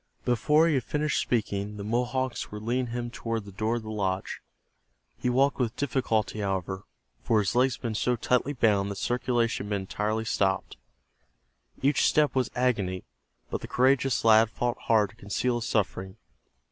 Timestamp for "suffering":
15.69-16.17